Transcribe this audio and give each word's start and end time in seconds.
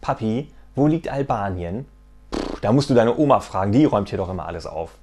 Papi, 0.00 0.52
wo 0.74 0.86
liegt 0.86 1.08
Albanien? 1.08 1.86
Puh, 2.30 2.56
da 2.62 2.72
musst 2.72 2.90
du 2.90 2.94
deine 2.94 3.16
Oma 3.18 3.40
fragen, 3.40 3.72
die 3.72 3.84
räumt 3.84 4.08
hier 4.08 4.18
doch 4.18 4.30
immer 4.30 4.46
alles 4.46 4.66
auf. 4.66 4.98